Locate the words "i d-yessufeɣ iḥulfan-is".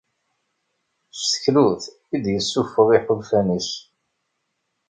2.15-3.69